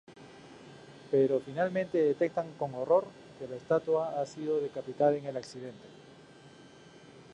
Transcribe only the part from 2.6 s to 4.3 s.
horror que la estatua ha